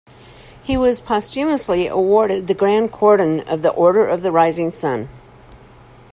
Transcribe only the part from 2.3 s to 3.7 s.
the Grand Cordon of the